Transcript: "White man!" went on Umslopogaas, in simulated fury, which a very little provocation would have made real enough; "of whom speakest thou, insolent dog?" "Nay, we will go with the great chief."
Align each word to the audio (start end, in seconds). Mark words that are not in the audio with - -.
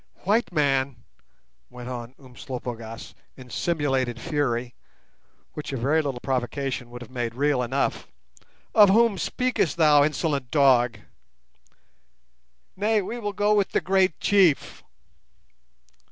"White 0.23 0.51
man!" 0.51 1.03
went 1.69 1.87
on 1.87 2.15
Umslopogaas, 2.17 3.13
in 3.37 3.51
simulated 3.51 4.19
fury, 4.19 4.73
which 5.53 5.71
a 5.71 5.77
very 5.77 6.01
little 6.01 6.19
provocation 6.19 6.89
would 6.89 7.03
have 7.03 7.11
made 7.11 7.35
real 7.35 7.61
enough; 7.61 8.07
"of 8.73 8.89
whom 8.89 9.19
speakest 9.19 9.77
thou, 9.77 10.03
insolent 10.03 10.49
dog?" 10.49 10.97
"Nay, 12.75 13.03
we 13.03 13.19
will 13.19 13.31
go 13.31 13.53
with 13.53 13.73
the 13.73 13.79
great 13.79 14.19
chief." 14.19 14.81